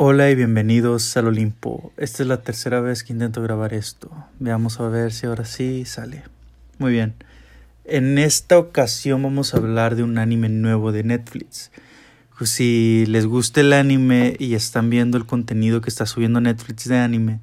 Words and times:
Hola 0.00 0.30
y 0.30 0.36
bienvenidos 0.36 1.16
al 1.16 1.26
Olimpo. 1.26 1.92
Esta 1.96 2.22
es 2.22 2.28
la 2.28 2.42
tercera 2.42 2.80
vez 2.80 3.02
que 3.02 3.12
intento 3.12 3.42
grabar 3.42 3.74
esto. 3.74 4.08
Veamos 4.38 4.78
a 4.78 4.88
ver 4.88 5.12
si 5.12 5.26
ahora 5.26 5.44
sí 5.44 5.84
sale. 5.86 6.22
Muy 6.78 6.92
bien. 6.92 7.14
En 7.84 8.16
esta 8.16 8.60
ocasión 8.60 9.24
vamos 9.24 9.52
a 9.52 9.56
hablar 9.56 9.96
de 9.96 10.04
un 10.04 10.18
anime 10.18 10.50
nuevo 10.50 10.92
de 10.92 11.02
Netflix. 11.02 11.72
Si 12.44 13.06
les 13.08 13.26
gusta 13.26 13.60
el 13.60 13.72
anime 13.72 14.36
y 14.38 14.54
están 14.54 14.88
viendo 14.88 15.18
el 15.18 15.26
contenido 15.26 15.80
que 15.80 15.90
está 15.90 16.06
subiendo 16.06 16.40
Netflix 16.40 16.88
de 16.88 16.98
anime, 16.98 17.40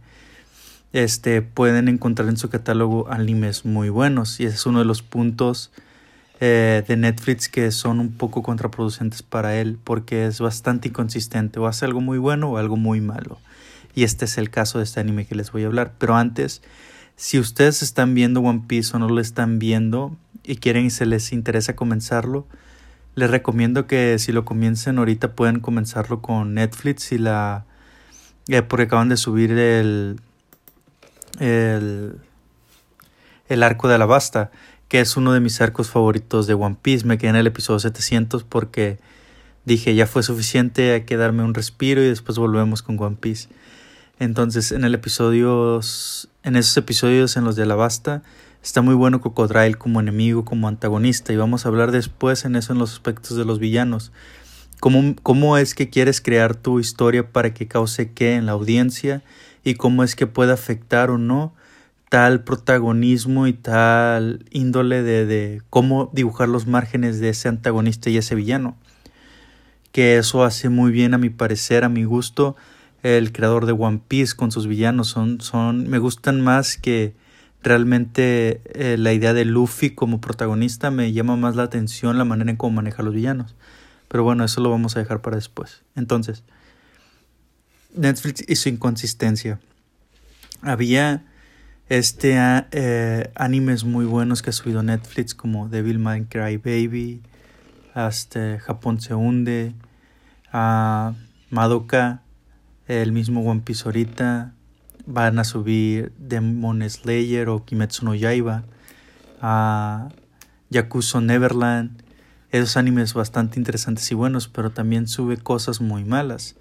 este 0.94 1.42
pueden 1.42 1.90
encontrar 1.90 2.30
en 2.30 2.38
su 2.38 2.48
catálogo 2.48 3.12
animes 3.12 3.66
muy 3.66 3.90
buenos 3.90 4.40
y 4.40 4.46
ese 4.46 4.56
es 4.56 4.66
uno 4.66 4.80
de 4.80 4.86
los 4.86 5.02
puntos 5.02 5.74
eh, 6.42 6.84
de 6.86 6.98
Netflix 6.98 7.48
que 7.48 7.72
son 7.72 8.00
un 8.02 8.12
poco 8.12 8.44
contraproducentes 8.44 9.24
para 9.24 9.56
él 9.56 9.80
porque 9.82 10.26
es 10.26 10.42
bastante 10.42 10.90
inconsistente 10.90 11.60
o 11.60 11.68
hace 11.68 11.86
algo 11.86 12.02
muy 12.02 12.18
bueno 12.18 12.52
o 12.52 12.58
algo 12.58 12.76
muy 12.76 13.00
malo. 13.00 13.40
Y 13.96 14.04
este 14.04 14.26
es 14.26 14.38
el 14.38 14.50
caso 14.50 14.80
de 14.80 14.84
este 14.84 15.00
anime 15.00 15.26
que 15.26 15.36
les 15.36 15.54
voy 15.54 15.64
a 15.64 15.68
hablar. 15.68 15.94
Pero 15.98 16.18
antes, 16.18 16.62
si 17.16 17.40
ustedes 17.40 17.82
están 17.82 18.14
viendo 18.14 18.42
One 18.42 18.64
Piece 18.68 18.96
o 18.96 19.00
no 19.00 19.08
lo 19.08 19.22
están 19.22 19.60
viendo 19.60 20.18
y 20.44 20.58
quieren 20.58 20.86
y 20.86 20.90
se 20.90 21.06
les 21.06 21.32
interesa 21.32 21.78
comenzarlo, 21.78 22.46
les 23.16 23.30
recomiendo 23.30 23.88
que 23.88 24.20
si 24.20 24.34
lo 24.34 24.44
comiencen 24.44 24.98
ahorita 24.98 25.32
pueden 25.34 25.62
comenzarlo 25.62 26.22
con 26.22 26.54
Netflix 26.54 27.14
y 27.14 27.18
la... 27.18 27.64
Eh, 28.50 28.62
porque 28.62 28.84
acaban 28.84 29.08
de 29.08 29.16
subir 29.16 29.52
el, 29.52 30.20
el, 31.40 32.18
el 33.48 33.64
arco 33.64 33.88
de 33.88 33.96
Alabasta 33.96 34.52
que 34.88 35.00
es 35.00 35.18
uno 35.18 35.34
de 35.34 35.40
mis 35.40 35.62
arcos 35.62 35.90
favoritos 35.90 36.48
de 36.48 36.54
One 36.54 36.78
Piece. 36.82 37.06
Me 37.06 37.18
quedé 37.18 37.32
en 37.32 37.36
el 37.36 37.48
episodio 37.48 37.80
700 37.80 38.44
porque 38.44 39.00
dije 39.66 39.96
ya 39.96 40.08
fue 40.08 40.24
suficiente, 40.24 40.94
hay 40.94 41.02
que 41.02 41.18
darme 41.18 41.44
un 41.44 41.54
respiro 41.54 42.04
y 42.04 42.08
después 42.08 42.38
volvemos 42.38 42.82
con 42.82 43.00
One 43.00 43.18
Piece. 43.20 43.50
Entonces 44.20 44.72
en 44.72 44.84
el 44.84 44.94
episodio, 44.94 45.82
en 46.44 46.56
esos 46.56 46.78
episodios 46.78 47.36
en 47.36 47.44
los 47.44 47.56
de 47.56 47.64
Alabasta, 47.64 48.24
está 48.64 48.82
muy 48.82 48.96
bueno 48.96 49.22
Cocodrile 49.22 49.76
como 49.76 50.00
enemigo, 50.00 50.46
como 50.46 50.68
antagonista 50.68 51.34
y 51.34 51.38
vamos 51.38 51.66
a 51.66 51.70
hablar 51.70 51.92
después 51.92 52.46
en 52.46 52.56
eso 52.56 52.74
en 52.74 52.80
los 52.80 52.94
aspectos 52.94 53.38
de 53.38 53.46
los 53.46 53.60
villanos. 53.60 54.12
Cómo, 54.80 55.16
cómo 55.24 55.58
es 55.58 55.74
que 55.74 55.90
quieres 55.90 56.22
crear 56.22 56.56
tu 56.56 56.80
historia 56.80 57.32
para 57.32 57.54
que 57.54 57.68
cause 57.68 58.12
qué 58.12 58.36
en 58.36 58.46
la 58.46 58.52
audiencia 58.52 59.24
y 59.64 59.76
cómo 59.76 60.04
es 60.04 60.16
que 60.16 60.28
puede 60.28 60.54
afectar 60.54 61.10
o 61.10 61.18
no 61.18 61.54
tal 62.10 62.44
protagonismo 62.44 63.48
y 63.48 63.54
tal 63.54 64.46
índole 64.52 65.04
de, 65.04 65.26
de, 65.26 65.62
cómo 65.70 66.10
dibujar 66.14 66.50
los 66.50 66.68
márgenes 66.68 67.20
de 67.20 67.30
ese 67.30 67.48
antagonista 67.48 68.10
y 68.10 68.18
ese 68.18 68.36
villano. 68.36 68.78
Que 69.92 70.18
eso 70.18 70.44
hace 70.44 70.70
muy 70.70 70.92
bien 70.92 71.14
a 71.14 71.18
mi 71.18 71.30
parecer, 71.30 71.84
a 71.84 71.90
mi 71.90 72.04
gusto, 72.04 72.56
el 73.02 73.32
creador 73.32 73.66
de 73.66 73.72
One 73.72 74.02
Piece 74.08 74.36
con 74.36 74.52
sus 74.52 74.68
villanos. 74.68 75.08
Son, 75.08 75.40
son, 75.42 75.88
me 75.90 76.00
gustan 76.00 76.42
más 76.42 76.78
que 76.78 77.16
realmente 77.66 78.62
eh, 78.74 78.96
la 78.98 79.12
idea 79.14 79.34
de 79.34 79.44
Luffy 79.44 79.90
como 79.90 80.22
protagonista 80.22 80.92
me 80.92 81.12
llama 81.14 81.36
más 81.36 81.56
la 81.56 81.64
atención 81.64 82.18
la 82.18 82.24
manera 82.24 82.52
en 82.52 82.58
cómo 82.58 82.76
maneja 82.76 83.02
a 83.02 83.06
los 83.06 83.14
villanos. 83.14 83.56
Pero 84.08 84.24
bueno, 84.24 84.44
eso 84.44 84.62
lo 84.62 84.70
vamos 84.70 84.96
a 84.96 85.00
dejar 85.00 85.22
para 85.22 85.36
después. 85.36 85.82
Entonces, 85.96 86.44
Netflix 87.96 88.44
y 88.48 88.56
su 88.56 88.70
inconsistencia. 88.70 89.60
Había 90.62 91.26
este 91.88 92.36
eh, 92.72 93.32
animes 93.36 93.84
muy 93.84 94.06
buenos 94.06 94.42
que 94.42 94.50
ha 94.50 94.54
subido 94.54 94.82
Netflix 94.82 95.36
como 95.36 95.70
Devil 95.70 96.00
May 96.00 96.26
Cry 96.26 96.58
Baby, 96.58 97.22
hasta 97.94 98.60
Japón 98.60 99.00
se 99.00 99.14
hunde, 99.14 99.74
a 100.52 101.14
Madoka, 101.52 102.22
el 102.88 103.12
mismo 103.12 103.42
One 103.42 103.62
Piece 103.64 103.84
ahorita, 103.86 104.54
van 105.06 105.38
a 105.38 105.44
subir 105.44 106.12
Demon 106.18 106.88
Slayer 106.90 107.50
o 107.50 107.64
Kimetsu 107.66 108.06
no 108.06 108.16
Yaiba, 108.16 108.64
a 109.42 110.10
Yakuza 110.70 111.22
Neverland, 111.22 112.02
esos 112.52 112.78
animes 112.78 113.14
bastante 113.14 113.60
interesantes 113.60 114.12
y 114.12 114.16
buenos, 114.16 114.48
pero 114.48 114.72
también 114.72 115.08
sube 115.08 115.38
cosas 115.38 115.82
muy 115.82 116.04
malas 116.04 116.56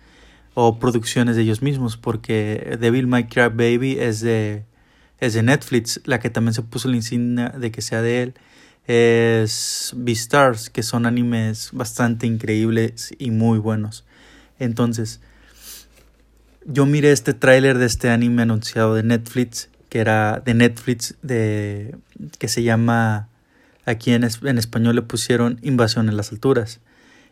o 0.53 0.79
producciones 0.79 1.37
de 1.37 1.43
ellos 1.43 1.63
mismos, 1.63 1.97
porque 1.97 2.77
Devil 2.79 3.07
May 3.07 3.25
Cry 3.25 3.49
Baby 3.49 3.97
es 3.99 4.21
de 4.21 4.65
es 5.21 5.35
de 5.35 5.43
Netflix, 5.43 6.01
la 6.05 6.21
que 6.21 6.31
también 6.31 6.55
se 6.55 6.63
puso 6.63 6.89
la 6.89 6.97
insignia 6.97 7.51
de 7.51 7.71
que 7.71 7.83
sea 7.83 8.03
de 8.03 8.23
él 8.23 8.35
es 8.87 9.93
Beastars, 9.97 10.69
que 10.69 10.83
son 10.83 11.07
animes 11.07 11.71
bastante 11.73 12.27
increíbles 12.27 13.15
y 13.19 13.31
muy 13.31 13.59
buenos. 13.59 14.05
Entonces, 14.59 15.21
yo 16.67 16.87
miré 16.87 17.13
este 17.13 17.35
tráiler 17.35 17.79
de 17.79 17.87
este 17.87 18.11
anime 18.11 18.43
anunciado 18.43 18.95
de 18.95 19.03
Netflix, 19.03 19.71
que 19.89 20.01
era 20.01 20.43
de 20.45 20.55
Netflix, 20.55 21.15
de, 21.23 21.97
que 22.39 22.49
se 22.49 22.63
llama, 22.63 23.29
aquí 23.87 24.13
en, 24.13 24.25
en 24.25 24.59
español 24.59 24.97
le 24.97 25.03
pusieron 25.03 25.59
Invasión 25.63 26.09
en 26.09 26.17
las 26.17 26.33
Alturas. 26.33 26.81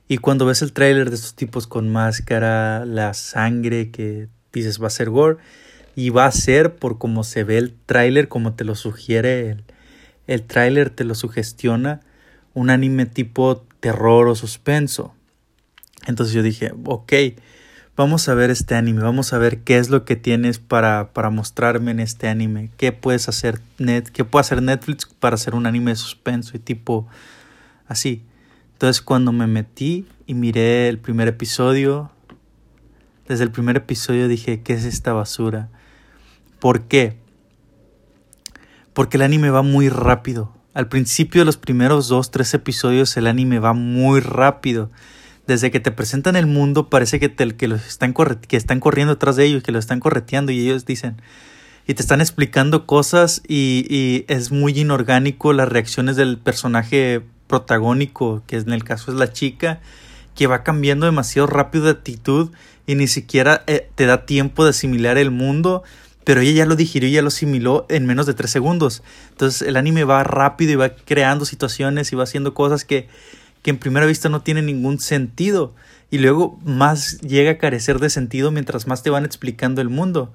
Y 0.09 0.19
cuando 0.19 0.47
ves 0.47 0.63
el 0.63 0.73
tráiler 0.73 1.11
de 1.11 1.17
estos 1.17 1.35
tipos 1.35 1.67
con 1.67 1.91
máscara, 1.91 2.85
la 2.85 3.15
sangre 3.15 3.91
que 3.91 4.29
dices 4.53 4.83
va 4.83 4.89
a 4.89 4.91
ser 4.91 5.11
gore, 5.11 5.39
y 5.95 6.11
va 6.11 6.27
a 6.27 6.33
ser 6.33 6.77
por 6.77 6.99
como 6.99 7.25
se 7.25 7.45
ve 7.45 7.59
el 7.59 7.75
tráiler, 7.87 8.29
como 8.29 8.55
te 8.55 8.65
lo 8.65 8.75
sugiere 8.75 9.51
el, 9.51 9.65
el 10.27 10.43
tráiler, 10.43 10.91
te 10.91 11.05
lo 11.05 11.15
sugestiona, 11.15 12.01
un 12.55 12.71
anime 12.71 13.07
tipo 13.07 13.65
terror 13.81 14.29
o 14.29 14.35
suspenso. 14.35 15.15
Entonces 16.07 16.35
yo 16.35 16.43
dije, 16.43 16.73
ok, 16.85 17.13
vamos 17.97 18.29
a 18.29 18.35
ver 18.35 18.51
este 18.51 18.75
anime, 18.75 19.03
vamos 19.03 19.33
a 19.33 19.39
ver 19.39 19.59
qué 19.61 19.79
es 19.79 19.91
lo 19.91 20.05
que 20.05 20.17
tienes 20.17 20.59
para, 20.59 21.13
para 21.13 21.31
mostrarme 21.31 21.91
en 21.91 22.01
este 22.01 22.29
anime, 22.29 22.71
qué 22.77 22.93
puedes 22.93 23.29
hacer 23.29 23.61
net, 23.79 24.09
qué 24.09 24.25
puede 24.25 24.41
hacer 24.41 24.63
Netflix 24.63 25.07
para 25.07 25.35
hacer 25.35 25.55
un 25.55 25.67
anime 25.67 25.93
de 25.93 25.97
suspenso 25.97 26.57
y 26.57 26.61
tipo 26.61 27.07
así. 27.87 28.23
Entonces 28.73 29.03
cuando 29.03 29.33
me 29.33 29.47
metí 29.47 30.07
y 30.27 30.35
miré 30.35 30.89
el 30.89 30.99
primer 30.99 31.29
episodio, 31.29 32.11
desde 33.29 33.45
el 33.45 33.51
primer 33.51 33.77
episodio 33.77 34.27
dije, 34.27 34.63
¿qué 34.63 34.73
es 34.73 34.85
esta 34.85 35.13
basura? 35.13 35.69
¿Por 36.63 36.83
qué? 36.83 37.17
Porque 38.93 39.17
el 39.17 39.25
anime 39.25 39.51
va 39.51 39.63
muy 39.63 39.89
rápido. 39.89 40.55
Al 40.75 40.87
principio 40.87 41.41
de 41.41 41.45
los 41.45 41.57
primeros 41.57 42.07
dos, 42.07 42.31
tres 42.31 42.55
episodios 42.55 43.17
el 43.17 43.27
anime 43.27 43.59
va 43.59 43.73
muy 43.73 44.21
rápido. 44.21 44.89
Desde 45.49 45.73
que 45.73 45.81
te 45.81 45.91
presentan 45.91 46.37
el 46.37 46.47
mundo 46.47 46.89
parece 46.89 47.19
que, 47.19 47.29
te, 47.29 47.57
que, 47.57 47.67
los 47.67 47.85
están 47.85 48.15
que 48.15 48.57
están 48.57 48.79
corriendo 48.79 49.15
detrás 49.15 49.35
de 49.35 49.45
ellos, 49.45 49.65
que 49.65 49.73
lo 49.73 49.81
están 49.81 49.99
correteando 49.99 50.53
y 50.53 50.61
ellos 50.61 50.87
dicen 50.87 51.21
y 51.89 51.95
te 51.95 52.03
están 52.03 52.21
explicando 52.21 52.87
cosas 52.87 53.43
y, 53.49 53.85
y, 53.91 54.25
es 54.29 54.53
muy 54.53 54.79
inorgánico 54.79 55.53
las 55.53 55.69
reacciones 55.69 56.15
del 56.15 56.39
personaje 56.39 57.23
protagónico, 57.49 58.45
que 58.47 58.59
en 58.59 58.73
el 58.73 58.85
caso 58.85 59.11
es 59.11 59.19
la 59.19 59.33
chica, 59.33 59.81
que 60.37 60.47
va 60.47 60.63
cambiando 60.63 61.07
demasiado 61.07 61.49
rápido 61.49 61.87
de 61.87 61.91
actitud 61.91 62.53
y 62.87 62.95
ni 62.95 63.09
siquiera 63.09 63.65
eh, 63.67 63.91
te 63.97 64.07
da 64.07 64.27
tiempo 64.27 64.63
de 64.63 64.71
asimilar 64.71 65.19
el 65.19 65.33
mundo 65.33 65.83
pero 66.25 66.41
ella 66.41 66.53
ya 66.53 66.67
lo 66.67 66.77
digirió 66.77 67.09
y 67.09 67.13
ya 67.13 67.23
lo 67.23 67.29
asimiló 67.29 67.87
en 67.89 68.07
menos 68.07 68.27
de 68.27 68.35
tres 68.35 68.51
segundos. 68.51 69.03
Entonces 69.31 69.63
el 69.63 69.77
anime 69.77 70.05
va 70.05 70.23
rápido 70.25 70.73
y 70.73 70.77
va 70.77 70.91
creando 70.91 71.45
situaciones 71.45 72.13
y 72.13 72.17
va 72.17 72.25
haciendo 72.25 72.55
cosas 72.55 72.85
que, 72.85 73.09
que 73.63 73.71
en 73.71 73.79
primera 73.79 74.07
vista 74.07 74.29
no 74.29 74.43
tienen 74.43 74.67
ningún 74.67 75.01
sentido. 75.01 75.75
Y 76.11 76.19
luego 76.19 76.59
más 76.65 77.19
llega 77.21 77.53
a 77.53 77.59
carecer 77.59 77.99
de 77.99 78.11
sentido 78.11 78.51
mientras 78.51 78.87
más 78.87 79.03
te 79.03 79.11
van 79.11 79.25
explicando 79.25 79.81
el 79.81 79.89
mundo. 79.89 80.33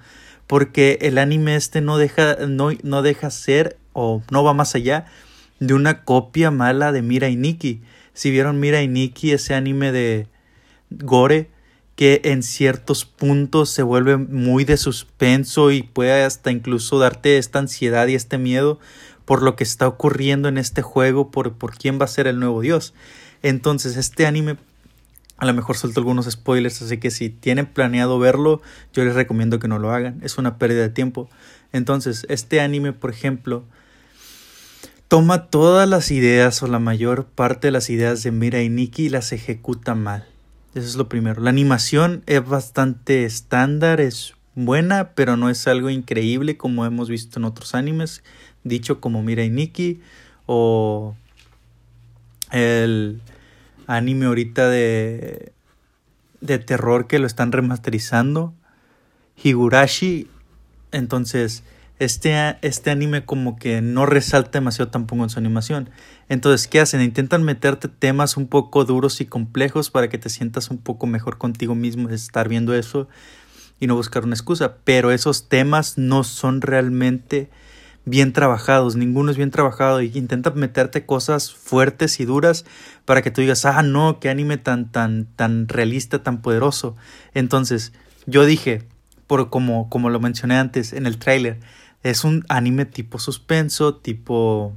Porque 0.47 0.97
el 1.01 1.17
anime 1.17 1.55
este 1.55 1.81
no 1.81 1.97
deja, 1.97 2.35
no, 2.47 2.69
no 2.83 3.01
deja 3.01 3.29
ser 3.29 3.77
o 3.93 4.23
no 4.31 4.43
va 4.43 4.53
más 4.53 4.75
allá 4.75 5.05
de 5.59 5.73
una 5.73 6.03
copia 6.03 6.51
mala 6.51 6.91
de 6.91 7.01
Mira 7.01 7.29
y 7.29 7.35
Nikki. 7.35 7.81
Si 8.13 8.31
vieron 8.31 8.59
Mira 8.59 8.81
y 8.81 8.87
Nikki, 8.87 9.31
ese 9.31 9.53
anime 9.53 9.91
de 9.91 10.27
Gore, 10.89 11.49
que 11.97 12.21
en 12.25 12.43
ciertos 12.43 13.05
puntos 13.05 13.71
se 13.71 13.81
vuelve 13.81 14.17
muy 14.17 14.65
de 14.65 14.77
suspenso 14.77 15.71
y 15.71 15.81
puede 15.81 16.23
hasta 16.23 16.51
incluso 16.51 16.99
darte 16.99 17.39
esta 17.39 17.57
ansiedad 17.57 18.07
y 18.07 18.13
este 18.13 18.37
miedo 18.37 18.79
por 19.25 19.41
lo 19.41 19.55
que 19.55 19.63
está 19.63 19.87
ocurriendo 19.87 20.47
en 20.47 20.59
este 20.59 20.83
juego, 20.83 21.31
por, 21.31 21.53
por 21.53 21.75
quién 21.75 21.99
va 21.99 22.05
a 22.05 22.07
ser 22.07 22.27
el 22.27 22.39
nuevo 22.39 22.61
dios. 22.61 22.93
Entonces, 23.41 23.97
este 23.97 24.27
anime, 24.27 24.57
a 25.37 25.47
lo 25.47 25.53
mejor 25.55 25.75
suelto 25.75 25.99
algunos 25.99 26.27
spoilers, 26.27 26.83
así 26.83 26.99
que 26.99 27.09
si 27.09 27.29
tienen 27.29 27.65
planeado 27.65 28.19
verlo, 28.19 28.61
yo 28.93 29.03
les 29.03 29.15
recomiendo 29.15 29.57
que 29.57 29.67
no 29.67 29.79
lo 29.79 29.91
hagan, 29.91 30.19
es 30.21 30.37
una 30.37 30.59
pérdida 30.59 30.83
de 30.83 30.89
tiempo. 30.89 31.29
Entonces, 31.73 32.27
este 32.29 32.61
anime, 32.61 32.93
por 32.93 33.09
ejemplo, 33.09 33.65
toma 35.07 35.47
todas 35.47 35.89
las 35.89 36.11
ideas 36.11 36.61
o 36.61 36.67
la 36.67 36.79
mayor 36.79 37.25
parte 37.25 37.67
de 37.67 37.71
las 37.71 37.89
ideas 37.89 38.21
de 38.21 38.31
Mira 38.31 38.61
y 38.61 38.69
Nikki 38.69 39.07
y 39.07 39.09
las 39.09 39.31
ejecuta 39.31 39.95
mal. 39.95 40.36
Eso 40.75 40.85
es 40.87 40.95
lo 40.95 41.09
primero. 41.09 41.41
La 41.41 41.49
animación 41.49 42.23
es 42.25 42.45
bastante 42.45 43.25
estándar, 43.25 43.99
es 43.99 44.33
buena, 44.55 45.11
pero 45.15 45.37
no 45.37 45.49
es 45.49 45.67
algo 45.67 45.89
increíble 45.89 46.57
como 46.57 46.85
hemos 46.85 47.09
visto 47.09 47.39
en 47.39 47.45
otros 47.45 47.75
animes, 47.75 48.23
dicho 48.63 48.99
como 48.99 49.23
Mirai 49.23 49.49
Nikki 49.49 50.01
o 50.45 51.15
el 52.51 53.21
anime 53.87 54.25
ahorita 54.25 54.69
de 54.69 55.53
de 56.41 56.59
terror 56.59 57.07
que 57.07 57.19
lo 57.19 57.27
están 57.27 57.51
remasterizando. 57.51 58.53
Higurashi. 59.43 60.27
Entonces, 60.91 61.63
este, 61.99 62.57
este 62.61 62.91
anime 62.91 63.25
como 63.25 63.57
que 63.57 63.81
no 63.81 64.05
resalta 64.05 64.59
demasiado 64.59 64.91
tampoco 64.91 65.23
en 65.23 65.29
su 65.29 65.39
animación. 65.39 65.89
Entonces, 66.29 66.67
¿qué 66.67 66.79
hacen? 66.79 67.01
Intentan 67.01 67.43
meterte 67.43 67.87
temas 67.87 68.37
un 68.37 68.47
poco 68.47 68.85
duros 68.85 69.21
y 69.21 69.25
complejos 69.25 69.89
para 69.89 70.09
que 70.09 70.17
te 70.17 70.29
sientas 70.29 70.69
un 70.69 70.77
poco 70.77 71.07
mejor 71.07 71.37
contigo 71.37 71.75
mismo 71.75 72.09
de 72.09 72.15
estar 72.15 72.49
viendo 72.49 72.75
eso 72.75 73.07
y 73.79 73.87
no 73.87 73.95
buscar 73.95 74.23
una 74.23 74.35
excusa. 74.35 74.75
Pero 74.83 75.11
esos 75.11 75.49
temas 75.49 75.97
no 75.97 76.23
son 76.23 76.61
realmente 76.61 77.49
bien 78.05 78.31
trabajados, 78.31 78.95
ninguno 78.95 79.31
es 79.31 79.37
bien 79.37 79.51
trabajado 79.51 80.01
y 80.01 80.09
intenta 80.15 80.51
meterte 80.51 81.05
cosas 81.05 81.53
fuertes 81.53 82.21
y 82.21 82.25
duras 82.25 82.63
para 83.03 83.21
que 83.21 83.31
tú 83.31 83.41
digas, 83.41 83.65
ah, 83.65 83.83
no, 83.83 84.19
qué 84.21 84.29
anime 84.29 84.57
tan, 84.57 84.89
tan, 84.91 85.25
tan 85.35 85.67
realista, 85.67 86.23
tan 86.23 86.41
poderoso. 86.41 86.95
Entonces, 87.33 87.91
yo 88.25 88.45
dije, 88.45 88.83
por 89.27 89.49
como, 89.49 89.89
como 89.89 90.09
lo 90.09 90.21
mencioné 90.21 90.55
antes 90.55 90.93
en 90.93 91.05
el 91.05 91.17
tráiler, 91.17 91.59
es 92.03 92.23
un 92.23 92.45
anime 92.49 92.85
tipo 92.85 93.19
suspenso, 93.19 93.95
tipo 93.95 94.75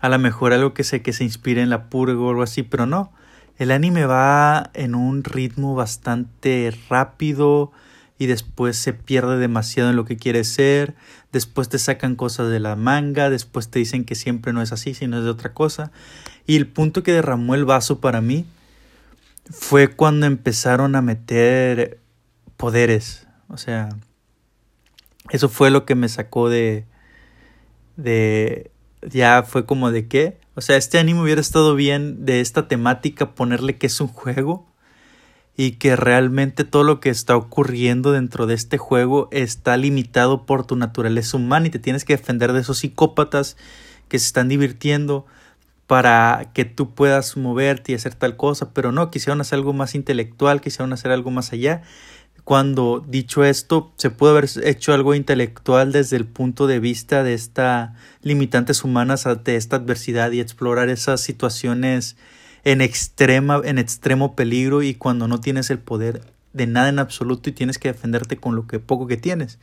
a 0.00 0.08
lo 0.08 0.18
mejor 0.18 0.52
algo 0.52 0.74
que 0.74 0.84
sé 0.84 1.00
que 1.00 1.12
se 1.14 1.24
inspire 1.24 1.62
en 1.62 1.70
la 1.70 1.88
purga 1.88 2.20
o 2.20 2.28
algo 2.28 2.42
así, 2.42 2.62
pero 2.62 2.84
no. 2.84 3.10
El 3.56 3.70
anime 3.70 4.04
va 4.04 4.70
en 4.74 4.94
un 4.94 5.24
ritmo 5.24 5.74
bastante 5.74 6.76
rápido 6.90 7.72
y 8.18 8.26
después 8.26 8.76
se 8.76 8.92
pierde 8.92 9.38
demasiado 9.38 9.90
en 9.90 9.96
lo 9.96 10.04
que 10.04 10.16
quiere 10.16 10.44
ser, 10.44 10.94
después 11.32 11.68
te 11.68 11.78
sacan 11.78 12.16
cosas 12.16 12.50
de 12.50 12.60
la 12.60 12.76
manga, 12.76 13.30
después 13.30 13.70
te 13.70 13.78
dicen 13.78 14.04
que 14.04 14.14
siempre 14.14 14.52
no 14.52 14.62
es 14.62 14.72
así, 14.72 14.94
sino 14.94 15.18
es 15.18 15.24
de 15.24 15.30
otra 15.30 15.52
cosa. 15.52 15.90
Y 16.46 16.56
el 16.56 16.66
punto 16.66 17.02
que 17.02 17.12
derramó 17.12 17.54
el 17.54 17.64
vaso 17.64 18.00
para 18.00 18.20
mí 18.20 18.44
fue 19.50 19.88
cuando 19.88 20.26
empezaron 20.26 20.96
a 20.96 21.02
meter 21.02 21.98
poderes, 22.56 23.26
o 23.48 23.56
sea, 23.56 23.88
eso 25.30 25.48
fue 25.48 25.70
lo 25.70 25.84
que 25.84 25.94
me 25.94 26.08
sacó 26.08 26.48
de. 26.48 26.84
de. 27.96 28.70
ya 29.02 29.42
fue 29.42 29.64
como 29.66 29.90
de 29.90 30.08
qué. 30.08 30.38
O 30.54 30.60
sea, 30.60 30.76
este 30.76 30.98
anime 30.98 31.20
hubiera 31.20 31.40
estado 31.40 31.74
bien 31.74 32.24
de 32.24 32.40
esta 32.40 32.68
temática 32.68 33.34
ponerle 33.34 33.76
que 33.76 33.88
es 33.88 34.00
un 34.00 34.08
juego 34.08 34.66
y 35.56 35.72
que 35.72 35.96
realmente 35.96 36.64
todo 36.64 36.84
lo 36.84 37.00
que 37.00 37.10
está 37.10 37.36
ocurriendo 37.36 38.12
dentro 38.12 38.46
de 38.46 38.54
este 38.54 38.78
juego 38.78 39.28
está 39.30 39.76
limitado 39.76 40.46
por 40.46 40.66
tu 40.66 40.76
naturaleza 40.76 41.36
humana 41.36 41.68
y 41.68 41.70
te 41.70 41.78
tienes 41.78 42.04
que 42.04 42.16
defender 42.16 42.52
de 42.52 42.60
esos 42.60 42.78
psicópatas 42.78 43.56
que 44.08 44.18
se 44.18 44.26
están 44.26 44.48
divirtiendo 44.48 45.26
para 45.86 46.50
que 46.54 46.64
tú 46.64 46.94
puedas 46.94 47.36
moverte 47.36 47.92
y 47.92 47.94
hacer 47.94 48.14
tal 48.14 48.36
cosa, 48.36 48.72
pero 48.72 48.90
no, 48.90 49.10
quisieron 49.10 49.40
hacer 49.40 49.58
algo 49.58 49.72
más 49.72 49.94
intelectual, 49.94 50.60
quisieron 50.60 50.92
hacer 50.92 51.10
algo 51.10 51.30
más 51.30 51.52
allá 51.52 51.82
cuando 52.44 53.02
dicho 53.06 53.42
esto 53.42 53.92
se 53.96 54.10
puede 54.10 54.32
haber 54.36 54.50
hecho 54.64 54.92
algo 54.92 55.14
intelectual 55.14 55.92
desde 55.92 56.16
el 56.16 56.26
punto 56.26 56.66
de 56.66 56.78
vista 56.78 57.22
de 57.22 57.32
estas 57.32 57.92
limitantes 58.20 58.84
humanas 58.84 59.26
ante 59.26 59.56
esta 59.56 59.76
adversidad 59.76 60.30
y 60.30 60.40
explorar 60.40 60.90
esas 60.90 61.22
situaciones 61.22 62.16
en 62.64 62.82
extrema 62.82 63.60
en 63.64 63.78
extremo 63.78 64.36
peligro 64.36 64.82
y 64.82 64.94
cuando 64.94 65.26
no 65.26 65.40
tienes 65.40 65.70
el 65.70 65.78
poder 65.78 66.20
de 66.52 66.66
nada 66.66 66.90
en 66.90 66.98
absoluto 66.98 67.48
y 67.48 67.52
tienes 67.52 67.78
que 67.78 67.88
defenderte 67.88 68.36
con 68.36 68.54
lo 68.56 68.66
que 68.66 68.78
poco 68.78 69.06
que 69.06 69.16
tienes 69.16 69.58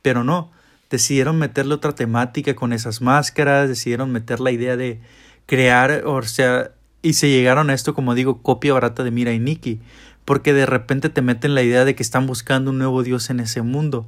pero 0.00 0.24
no 0.24 0.50
decidieron 0.88 1.38
meterle 1.38 1.74
otra 1.74 1.94
temática 1.94 2.54
con 2.54 2.72
esas 2.72 3.02
máscaras 3.02 3.68
decidieron 3.68 4.10
meter 4.10 4.40
la 4.40 4.52
idea 4.52 4.78
de 4.78 5.00
crear 5.44 6.02
o 6.06 6.22
sea 6.22 6.70
y 7.02 7.12
se 7.12 7.28
llegaron 7.28 7.68
a 7.68 7.74
esto 7.74 7.94
como 7.94 8.14
digo 8.14 8.42
copia 8.42 8.72
barata 8.72 9.04
de 9.04 9.10
Mira 9.10 9.32
y 9.32 9.38
Nikki 9.38 9.80
porque 10.26 10.52
de 10.52 10.66
repente 10.66 11.08
te 11.08 11.22
meten 11.22 11.54
la 11.54 11.62
idea 11.62 11.86
de 11.86 11.94
que 11.94 12.02
están 12.02 12.26
buscando 12.26 12.72
un 12.72 12.78
nuevo 12.78 13.02
Dios 13.02 13.30
en 13.30 13.40
ese 13.40 13.62
mundo. 13.62 14.06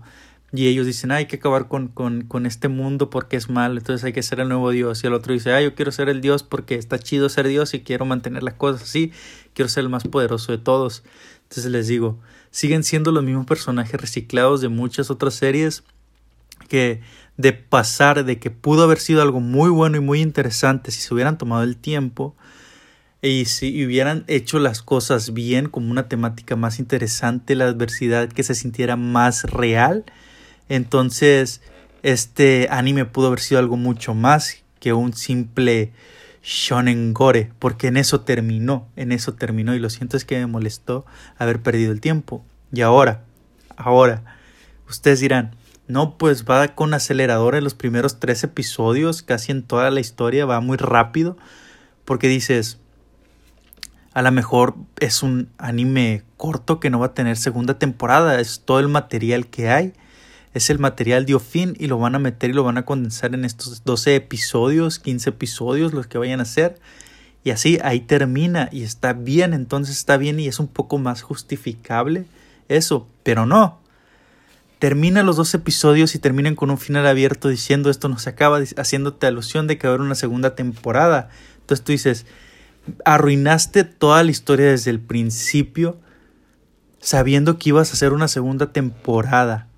Y 0.52 0.66
ellos 0.66 0.86
dicen, 0.86 1.12
hay 1.12 1.26
que 1.26 1.36
acabar 1.36 1.68
con, 1.68 1.88
con, 1.88 2.46
este 2.46 2.68
mundo 2.68 3.08
porque 3.08 3.36
es 3.36 3.48
malo, 3.48 3.78
entonces 3.78 4.02
hay 4.04 4.12
que 4.12 4.22
ser 4.22 4.40
el 4.40 4.48
nuevo 4.48 4.70
Dios. 4.70 5.04
Y 5.04 5.06
el 5.06 5.12
otro 5.12 5.32
dice, 5.32 5.52
ay, 5.52 5.64
yo 5.64 5.74
quiero 5.74 5.92
ser 5.92 6.08
el 6.08 6.20
Dios 6.20 6.42
porque 6.42 6.74
está 6.74 6.98
chido 6.98 7.28
ser 7.28 7.46
Dios 7.46 7.72
y 7.72 7.80
quiero 7.80 8.04
mantener 8.04 8.42
las 8.42 8.54
cosas 8.54 8.82
así, 8.82 9.12
quiero 9.54 9.68
ser 9.68 9.84
el 9.84 9.90
más 9.90 10.04
poderoso 10.04 10.50
de 10.50 10.58
todos. 10.58 11.04
Entonces 11.44 11.70
les 11.70 11.86
digo, 11.86 12.18
siguen 12.50 12.82
siendo 12.82 13.12
los 13.12 13.22
mismos 13.22 13.46
personajes 13.46 14.00
reciclados 14.00 14.60
de 14.60 14.68
muchas 14.68 15.10
otras 15.10 15.34
series 15.34 15.84
que 16.68 17.00
de 17.36 17.52
pasar 17.52 18.24
de 18.24 18.40
que 18.40 18.50
pudo 18.50 18.82
haber 18.82 18.98
sido 18.98 19.22
algo 19.22 19.40
muy 19.40 19.70
bueno 19.70 19.98
y 19.98 20.00
muy 20.00 20.20
interesante 20.20 20.90
si 20.90 21.00
se 21.00 21.14
hubieran 21.14 21.38
tomado 21.38 21.62
el 21.62 21.76
tiempo 21.76 22.34
y 23.20 23.46
si 23.46 23.84
hubieran 23.84 24.24
hecho 24.28 24.58
las 24.58 24.82
cosas 24.82 25.32
bien, 25.34 25.68
como 25.68 25.90
una 25.90 26.08
temática 26.08 26.54
más 26.54 26.78
interesante, 26.78 27.56
la 27.56 27.64
adversidad 27.64 28.28
que 28.28 28.44
se 28.44 28.54
sintiera 28.54 28.96
más 28.96 29.44
real, 29.44 30.04
entonces 30.68 31.60
este 32.02 32.68
anime 32.70 33.04
pudo 33.04 33.28
haber 33.28 33.40
sido 33.40 33.58
algo 33.58 33.76
mucho 33.76 34.14
más 34.14 34.62
que 34.78 34.92
un 34.92 35.12
simple 35.14 35.92
shonen 36.42 37.12
gore, 37.12 37.52
porque 37.58 37.88
en 37.88 37.96
eso 37.96 38.20
terminó, 38.20 38.88
en 38.94 39.10
eso 39.10 39.34
terminó 39.34 39.74
y 39.74 39.80
lo 39.80 39.90
siento 39.90 40.16
es 40.16 40.24
que 40.24 40.38
me 40.38 40.46
molestó 40.46 41.04
haber 41.36 41.60
perdido 41.60 41.92
el 41.92 42.00
tiempo. 42.00 42.44
Y 42.72 42.82
ahora, 42.82 43.24
ahora, 43.76 44.22
ustedes 44.88 45.18
dirán, 45.20 45.56
no, 45.88 46.18
pues 46.18 46.44
va 46.44 46.68
con 46.68 46.94
acelerador 46.94 47.56
en 47.56 47.64
los 47.64 47.74
primeros 47.74 48.20
tres 48.20 48.44
episodios, 48.44 49.22
casi 49.22 49.52
en 49.52 49.62
toda 49.62 49.90
la 49.90 50.00
historia, 50.00 50.46
va 50.46 50.60
muy 50.60 50.76
rápido, 50.76 51.36
porque 52.04 52.28
dices, 52.28 52.78
a 54.18 54.22
lo 54.22 54.32
mejor 54.32 54.74
es 54.98 55.22
un 55.22 55.48
anime 55.58 56.24
corto 56.36 56.80
que 56.80 56.90
no 56.90 56.98
va 56.98 57.06
a 57.06 57.14
tener 57.14 57.36
segunda 57.36 57.78
temporada. 57.78 58.40
Es 58.40 58.62
todo 58.64 58.80
el 58.80 58.88
material 58.88 59.46
que 59.46 59.70
hay. 59.70 59.92
Es 60.54 60.70
el 60.70 60.80
material 60.80 61.24
dio 61.24 61.38
fin 61.38 61.76
y 61.78 61.86
lo 61.86 62.00
van 62.00 62.16
a 62.16 62.18
meter 62.18 62.50
y 62.50 62.52
lo 62.52 62.64
van 62.64 62.78
a 62.78 62.84
condensar 62.84 63.32
en 63.32 63.44
estos 63.44 63.84
12 63.84 64.16
episodios, 64.16 64.98
15 64.98 65.30
episodios, 65.30 65.92
los 65.92 66.08
que 66.08 66.18
vayan 66.18 66.40
a 66.40 66.42
hacer. 66.42 66.80
Y 67.44 67.50
así 67.50 67.78
ahí 67.84 68.00
termina 68.00 68.68
y 68.72 68.82
está 68.82 69.12
bien, 69.12 69.54
entonces 69.54 69.96
está 69.96 70.16
bien 70.16 70.40
y 70.40 70.48
es 70.48 70.58
un 70.58 70.66
poco 70.66 70.98
más 70.98 71.22
justificable 71.22 72.26
eso, 72.66 73.06
pero 73.22 73.46
no. 73.46 73.78
Termina 74.80 75.22
los 75.22 75.36
dos 75.36 75.54
episodios 75.54 76.16
y 76.16 76.18
terminan 76.18 76.56
con 76.56 76.70
un 76.70 76.78
final 76.78 77.06
abierto 77.06 77.50
diciendo 77.50 77.88
esto 77.88 78.08
no 78.08 78.18
se 78.18 78.30
acaba, 78.30 78.58
haciéndote 78.78 79.28
alusión 79.28 79.68
de 79.68 79.78
que 79.78 79.86
va 79.86 79.92
a 79.92 79.94
haber 79.94 80.04
una 80.04 80.16
segunda 80.16 80.56
temporada. 80.56 81.30
Entonces 81.60 81.84
tú 81.84 81.92
dices, 81.92 82.26
arruinaste 83.04 83.84
toda 83.84 84.22
la 84.22 84.30
historia 84.30 84.70
desde 84.70 84.90
el 84.90 85.00
principio 85.00 85.98
sabiendo 87.00 87.58
que 87.58 87.70
ibas 87.70 87.90
a 87.90 87.92
hacer 87.94 88.12
una 88.12 88.28
segunda 88.28 88.72
temporada. 88.72 89.68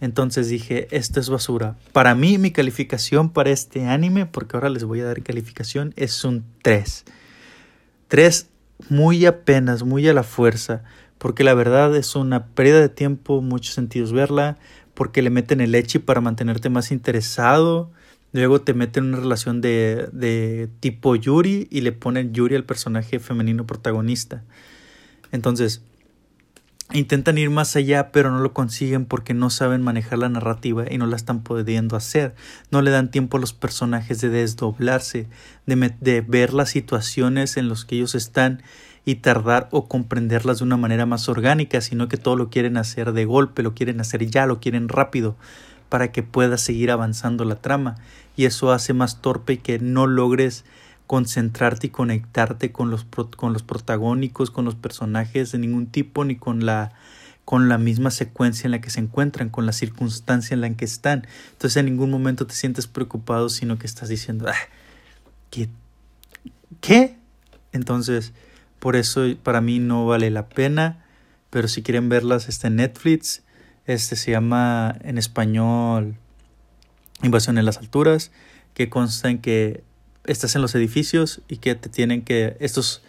Entonces 0.00 0.48
dije, 0.48 0.88
esto 0.90 1.20
es 1.20 1.30
basura. 1.30 1.76
Para 1.92 2.14
mí 2.14 2.36
mi 2.36 2.50
calificación 2.50 3.30
para 3.30 3.50
este 3.50 3.86
anime, 3.86 4.26
porque 4.26 4.56
ahora 4.56 4.68
les 4.68 4.84
voy 4.84 5.00
a 5.00 5.04
dar 5.04 5.22
calificación, 5.22 5.94
es 5.96 6.24
un 6.24 6.44
3. 6.62 7.04
3 8.08 8.48
muy 8.90 9.24
apenas, 9.24 9.82
muy 9.82 10.06
a 10.08 10.12
la 10.12 10.24
fuerza, 10.24 10.82
porque 11.18 11.44
la 11.44 11.54
verdad 11.54 11.94
es 11.96 12.16
una 12.16 12.46
pérdida 12.48 12.80
de 12.80 12.88
tiempo, 12.88 13.40
muchos 13.40 13.74
sentidos 13.74 14.12
verla, 14.12 14.58
porque 14.94 15.22
le 15.22 15.30
meten 15.30 15.60
el 15.60 15.72
leche 15.72 16.00
para 16.00 16.20
mantenerte 16.20 16.68
más 16.68 16.90
interesado 16.90 17.90
Luego 18.34 18.60
te 18.62 18.74
meten 18.74 19.04
una 19.04 19.18
relación 19.18 19.60
de, 19.60 20.08
de 20.12 20.68
tipo 20.80 21.14
Yuri 21.14 21.68
y 21.70 21.82
le 21.82 21.92
ponen 21.92 22.34
Yuri 22.34 22.56
al 22.56 22.64
personaje 22.64 23.20
femenino 23.20 23.64
protagonista. 23.64 24.42
Entonces, 25.30 25.82
intentan 26.92 27.38
ir 27.38 27.50
más 27.50 27.76
allá, 27.76 28.10
pero 28.10 28.32
no 28.32 28.40
lo 28.40 28.52
consiguen 28.52 29.04
porque 29.04 29.34
no 29.34 29.50
saben 29.50 29.82
manejar 29.82 30.18
la 30.18 30.28
narrativa 30.28 30.84
y 30.90 30.98
no 30.98 31.06
la 31.06 31.14
están 31.14 31.44
pudiendo 31.44 31.94
hacer. 31.94 32.34
No 32.72 32.82
le 32.82 32.90
dan 32.90 33.12
tiempo 33.12 33.36
a 33.36 33.40
los 33.40 33.52
personajes 33.52 34.20
de 34.20 34.30
desdoblarse, 34.30 35.28
de, 35.66 35.94
de 36.00 36.20
ver 36.20 36.54
las 36.54 36.70
situaciones 36.70 37.56
en 37.56 37.68
las 37.68 37.84
que 37.84 37.94
ellos 37.94 38.16
están 38.16 38.64
y 39.04 39.16
tardar 39.16 39.68
o 39.70 39.86
comprenderlas 39.86 40.58
de 40.58 40.64
una 40.64 40.76
manera 40.76 41.06
más 41.06 41.28
orgánica, 41.28 41.80
sino 41.80 42.08
que 42.08 42.16
todo 42.16 42.34
lo 42.34 42.50
quieren 42.50 42.78
hacer 42.78 43.12
de 43.12 43.26
golpe, 43.26 43.62
lo 43.62 43.74
quieren 43.74 44.00
hacer 44.00 44.26
ya, 44.26 44.44
lo 44.46 44.58
quieren 44.58 44.88
rápido 44.88 45.36
para 45.88 46.12
que 46.12 46.22
pueda 46.22 46.58
seguir 46.58 46.90
avanzando 46.90 47.44
la 47.44 47.56
trama 47.56 47.96
y 48.36 48.46
eso 48.46 48.72
hace 48.72 48.92
más 48.92 49.20
torpe 49.20 49.58
que 49.58 49.78
no 49.78 50.06
logres 50.06 50.64
concentrarte 51.06 51.88
y 51.88 51.90
conectarte 51.90 52.72
con 52.72 52.90
los, 52.90 53.06
con 53.36 53.52
los 53.52 53.62
protagónicos, 53.62 54.50
con 54.50 54.64
los 54.64 54.74
personajes 54.74 55.52
de 55.52 55.58
ningún 55.58 55.86
tipo, 55.86 56.24
ni 56.24 56.36
con 56.36 56.64
la, 56.64 56.92
con 57.44 57.68
la 57.68 57.78
misma 57.78 58.10
secuencia 58.10 58.66
en 58.66 58.70
la 58.70 58.80
que 58.80 58.90
se 58.90 59.00
encuentran, 59.00 59.50
con 59.50 59.66
la 59.66 59.72
circunstancia 59.72 60.54
en 60.54 60.62
la 60.62 60.70
que 60.70 60.84
están. 60.84 61.26
Entonces 61.52 61.76
en 61.76 61.86
ningún 61.86 62.10
momento 62.10 62.46
te 62.46 62.54
sientes 62.54 62.86
preocupado, 62.86 63.48
sino 63.50 63.78
que 63.78 63.86
estás 63.86 64.08
diciendo, 64.08 64.46
ah, 64.48 64.54
¿qué? 65.50 65.68
¿Qué? 66.80 67.16
Entonces, 67.72 68.32
por 68.78 68.96
eso 68.96 69.22
para 69.42 69.60
mí 69.60 69.78
no 69.78 70.06
vale 70.06 70.30
la 70.30 70.48
pena, 70.48 71.04
pero 71.50 71.68
si 71.68 71.82
quieren 71.82 72.08
verlas 72.08 72.48
está 72.48 72.68
en 72.68 72.76
Netflix, 72.76 73.42
este 73.86 74.16
se 74.16 74.30
llama 74.30 74.96
en 75.02 75.18
español 75.18 76.16
invasión 77.22 77.58
en 77.58 77.64
las 77.64 77.78
alturas, 77.78 78.32
que 78.74 78.88
consta 78.88 79.30
en 79.30 79.38
que 79.38 79.82
estás 80.24 80.54
en 80.56 80.62
los 80.62 80.74
edificios 80.74 81.42
y 81.48 81.58
que 81.58 81.74
te 81.74 81.88
tienen 81.88 82.22
que 82.22 82.56
estos 82.60 83.02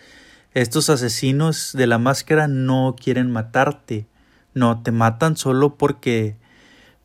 Estos 0.54 0.90
asesinos 0.90 1.74
de 1.74 1.86
la 1.86 1.98
máscara 1.98 2.48
no 2.48 2.96
quieren 2.98 3.30
matarte. 3.30 4.06
No, 4.54 4.82
te 4.84 4.92
matan 4.92 5.36
solo 5.36 5.76
porque 5.76 6.38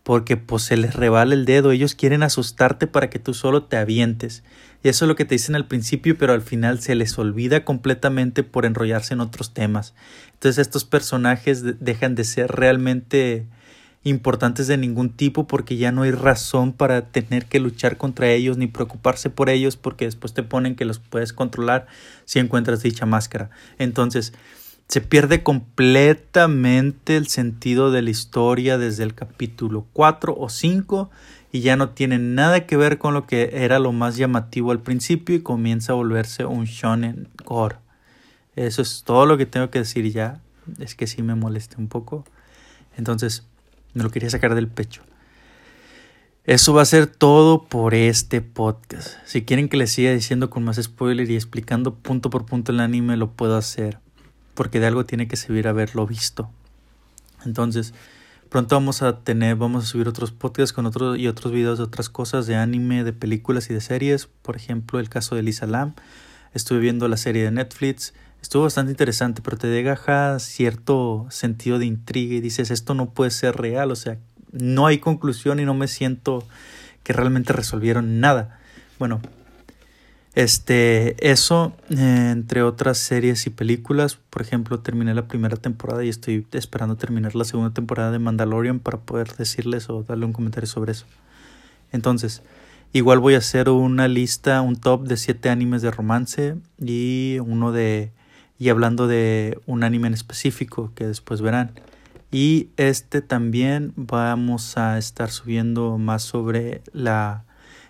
porque 0.05 0.37
pues 0.37 0.63
se 0.63 0.77
les 0.77 0.95
rebala 0.95 1.35
el 1.35 1.45
dedo, 1.45 1.73
ellos 1.73 1.95
quieren 1.95 2.23
asustarte 2.23 2.87
para 2.87 3.11
que 3.11 3.19
tú 3.19 3.35
solo 3.35 3.65
te 3.65 3.77
avientes. 3.77 4.43
Y 4.83 4.89
eso 4.89 5.05
es 5.05 5.09
lo 5.09 5.15
que 5.17 5.25
te 5.25 5.35
dicen 5.35 5.57
al 5.57 5.67
principio, 5.67 6.17
pero 6.17 6.33
al 6.33 6.43
final 6.43 6.81
se 6.81 6.95
les 6.95 7.19
olvida 7.19 7.65
completamente 7.65 8.43
por 8.43 8.67
enrollarse 8.67 9.15
en 9.15 9.21
otros 9.21 9.53
temas. 9.53 9.95
Entonces 10.33 10.59
estos 10.59 10.85
personajes 10.85 11.63
dejan 11.81 12.15
de 12.15 12.25
ser 12.25 12.51
realmente 12.53 13.47
importantes 14.03 14.67
de 14.67 14.79
ningún 14.79 15.11
tipo 15.11 15.47
porque 15.47 15.77
ya 15.77 15.93
no 15.93 16.03
hay 16.03 16.11
razón 16.11 16.73
para 16.73 17.07
tener 17.09 17.47
que 17.47 17.61
luchar 17.61 17.97
contra 17.99 18.31
ellos 18.31 18.57
ni 18.57 18.67
preocuparse 18.67 19.29
por 19.29 19.51
ellos 19.51 19.77
porque 19.77 20.07
después 20.07 20.33
te 20.33 20.43
ponen 20.43 20.75
que 20.75 20.87
los 20.87 20.99
puedes 20.99 21.33
controlar 21.33 21.87
si 22.25 22.39
encuentras 22.39 22.83
dicha 22.83 23.05
máscara. 23.05 23.51
Entonces, 23.79 24.33
se 24.89 25.01
pierde 25.01 25.43
completamente 25.43 27.17
el 27.17 27.29
sentido 27.29 27.93
de 27.93 28.03
la 28.03 28.11
historia 28.11 28.79
desde 28.79 29.05
el 29.05 29.15
capítulo 29.15 29.87
4 29.93 30.35
o 30.37 30.49
5 30.49 31.11
y 31.53 31.61
ya 31.61 31.77
no 31.77 31.91
tiene 31.91 32.19
nada 32.19 32.67
que 32.67 32.77
ver 32.77 32.99
con 32.99 33.15
lo 33.15 33.27
que 33.27 33.51
era 33.53 33.79
lo 33.79 33.93
más 33.93 34.17
llamativo 34.17 34.73
al 34.73 34.81
principio 34.81 35.37
y 35.37 35.43
comienza 35.43 35.93
a 35.93 35.97
volverse 35.97 36.45
un 36.45 36.65
shonen 36.65 37.29
gore. 37.45 37.77
Eso 38.57 38.83
es 38.83 39.03
todo 39.05 39.27
lo 39.27 39.37
que 39.39 39.47
tengo 39.47 39.71
que 39.71 39.81
decir 39.81 40.11
ya. 40.11 40.41
Es 40.79 40.95
que 40.95 41.07
sí 41.07 41.23
me 41.23 41.35
moleste 41.35 41.77
un 41.79 41.89
poco. 41.89 42.25
Entonces, 42.97 43.47
me 43.95 44.03
lo 44.03 44.11
quería 44.11 44.31
sacar 44.31 44.55
del 44.55 44.69
pecho. 44.69 45.03
Eso 46.45 46.73
va 46.73 46.83
a 46.83 46.87
ser 46.87 47.07
todo 47.07 47.65
por 47.65 47.95
este 47.95 48.41
podcast. 48.41 49.19
Si 49.25 49.43
quieren 49.43 49.69
que 49.69 49.77
les 49.77 49.93
siga 49.93 50.11
diciendo 50.11 50.51
con 50.51 50.65
más 50.65 50.81
spoiler 50.83 51.31
y 51.31 51.37
explicando 51.37 51.95
punto 51.95 52.31
por 52.31 52.47
punto 52.47 52.73
el 52.73 52.81
anime, 52.81 53.17
lo 53.17 53.33
puedo 53.33 53.57
hacer 53.57 53.99
porque 54.61 54.79
de 54.79 54.87
algo 54.87 55.07
tiene 55.07 55.27
que 55.27 55.37
servir 55.37 55.69
haberlo 55.69 56.07
visto. 56.07 56.51
Entonces, 57.47 57.95
pronto 58.51 58.75
vamos 58.77 59.01
a 59.01 59.21
tener, 59.21 59.57
vamos 59.57 59.85
a 59.85 59.87
subir 59.87 60.07
otros 60.07 60.33
podcasts 60.33 60.75
con 60.75 60.85
otros 60.85 61.19
y 61.19 61.29
otros 61.29 61.53
videos 61.53 61.79
de 61.79 61.85
otras 61.85 62.11
cosas 62.11 62.47
de 62.47 62.57
anime, 62.57 63.03
de 63.03 63.15
películas 63.15 63.71
y 63.71 63.73
de 63.73 63.81
series. 63.81 64.27
Por 64.27 64.57
ejemplo, 64.57 64.99
el 64.99 65.09
caso 65.09 65.35
de 65.35 65.43
Lisa 65.43 65.67
Lam. 65.67 65.95
Estuve 66.53 66.81
viendo 66.81 67.09
la 67.09 67.17
serie 67.17 67.45
de 67.45 67.51
Netflix. 67.53 68.13
Estuvo 68.43 68.63
bastante 68.65 68.93
interesante, 68.93 69.43
pero 69.43 69.57
te 69.57 69.67
deja 69.67 70.39
cierto 70.39 71.27
sentido 71.31 71.79
de 71.79 71.87
intriga 71.87 72.35
y 72.35 72.41
dices, 72.41 72.71
esto 72.71 72.95
no 72.95 73.11
puede 73.11 73.31
ser 73.31 73.57
real. 73.57 73.91
O 73.91 73.97
sea, 73.97 74.19
no 74.53 74.87
hay 74.87 74.99
conclusión 74.99 75.61
y 75.61 75.65
no 75.65 75.75
me 75.75 75.89
siento 75.89 76.47
que 77.03 77.13
realmente 77.13 77.53
resolvieron 77.53 78.21
nada. 78.21 78.59
Bueno, 78.99 79.21
este, 80.35 81.31
eso, 81.31 81.73
eh, 81.91 82.31
entre 82.33 82.63
otras 82.63 82.99
series 82.99 83.47
y 83.47 83.51
películas, 83.51 84.17
por 84.31 84.43
ejemplo, 84.43 84.79
terminé 84.79 85.13
la 85.13 85.27
primera 85.27 85.57
temporada 85.57 86.05
y 86.05 86.09
estoy 86.09 86.47
esperando 86.53 86.97
terminar 86.97 87.35
la 87.35 87.45
segunda 87.45 87.75
temporada 87.75 88.13
de 88.13 88.21
Mandalorian 88.21 88.79
para 88.79 88.99
poder 88.99 89.35
decirles 89.37 89.91
o 89.91 90.05
darle 90.05 90.27
un 90.27 90.33
comentario 90.33 90.69
sobre 90.69 90.93
eso. 90.93 91.07
Entonces, 91.91 92.43
igual 92.93 93.19
voy 93.19 93.35
a 93.35 93.39
hacer 93.39 93.71
una 93.71 94.07
lista, 94.07 94.61
un 94.61 94.77
top 94.77 95.07
de 95.09 95.17
siete 95.17 95.51
animes 95.51 95.83
de 95.83 95.91
romance 95.91 96.57
y 96.79 97.39
uno 97.41 97.73
de, 97.73 98.13
y 98.61 98.69
hablando 98.69 99.09
de 99.09 99.59
un 99.67 99.83
anime 99.83 100.07
en 100.07 100.15
específico 100.15 100.93
que 100.95 101.07
después 101.07 101.41
verán. 101.41 101.73
Y 102.31 102.69
este 102.77 103.23
también 103.23 103.95
vamos 103.97 104.77
a 104.77 104.99
estar 104.99 105.31
subiendo 105.31 105.97
más 105.97 106.23
sobre 106.23 106.83
la 106.93 107.45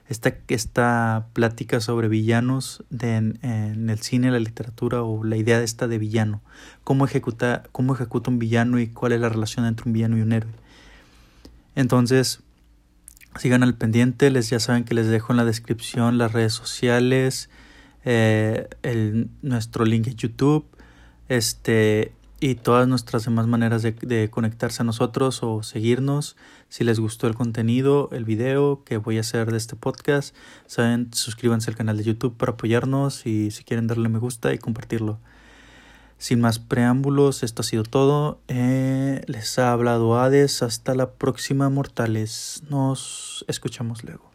esta, 0.08 0.34
esta 0.48 1.26
plática 1.32 1.80
sobre 1.80 2.08
villanos 2.08 2.84
de, 2.88 3.16
en, 3.16 3.90
el 3.90 3.98
cine, 3.98 4.30
la 4.30 4.38
literatura 4.38 5.02
o 5.02 5.24
la 5.24 5.36
idea 5.36 5.58
de 5.58 5.64
esta 5.64 5.88
de 5.88 5.98
villano. 5.98 6.40
Cómo 6.84 7.04
ejecuta, 7.04 7.64
cómo 7.72 7.94
ejecuta 7.94 8.30
un 8.30 8.38
villano 8.38 8.78
y 8.78 8.86
cuál 8.86 9.12
es 9.12 9.20
la 9.20 9.28
relación 9.28 9.66
entre 9.66 9.88
un 9.88 9.92
villano 9.92 10.18
y 10.18 10.22
un 10.22 10.32
héroe. 10.32 10.52
Entonces, 11.74 12.40
sigan 13.36 13.64
al 13.64 13.74
pendiente. 13.74 14.30
Les 14.30 14.50
ya 14.50 14.60
saben 14.60 14.84
que 14.84 14.94
les 14.94 15.08
dejo 15.08 15.32
en 15.32 15.36
la 15.36 15.44
descripción 15.44 16.16
las 16.16 16.32
redes 16.32 16.52
sociales, 16.52 17.50
eh, 18.04 18.68
el, 18.82 19.30
nuestro 19.42 19.84
link 19.84 20.06
en 20.06 20.16
YouTube. 20.16 20.66
Este, 21.28 22.12
y 22.40 22.54
todas 22.54 22.88
nuestras 22.88 23.26
demás 23.26 23.46
maneras 23.46 23.82
de, 23.82 24.30
conectarse 24.30 24.82
a 24.82 24.84
nosotros 24.84 25.42
o 25.42 25.62
seguirnos. 25.62 26.36
Si 26.70 26.84
les 26.84 26.98
gustó 26.98 27.26
el 27.26 27.34
contenido, 27.34 28.08
el 28.12 28.24
video 28.24 28.82
que 28.84 28.96
voy 28.96 29.18
a 29.18 29.20
hacer 29.20 29.50
de 29.50 29.58
este 29.58 29.76
podcast, 29.76 30.34
saben, 30.66 31.12
suscríbanse 31.12 31.70
al 31.70 31.76
canal 31.76 31.98
de 31.98 32.04
YouTube 32.04 32.36
para 32.36 32.52
apoyarnos 32.52 33.26
y 33.26 33.50
si 33.50 33.62
quieren 33.64 33.86
darle 33.86 34.08
me 34.08 34.18
gusta 34.18 34.54
y 34.54 34.58
compartirlo. 34.58 35.18
Sin 36.16 36.40
más 36.40 36.58
preámbulos, 36.58 37.42
esto 37.42 37.62
ha 37.62 37.64
sido 37.64 37.82
todo. 37.82 38.40
Eh, 38.48 39.22
les 39.26 39.58
ha 39.58 39.72
hablado 39.72 40.18
Hades. 40.20 40.62
Hasta 40.62 40.94
la 40.94 41.12
próxima, 41.12 41.70
mortales. 41.70 42.62
Nos 42.68 43.44
escuchamos 43.48 44.04
luego. 44.04 44.28